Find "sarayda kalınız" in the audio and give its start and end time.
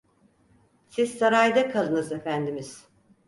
1.19-2.11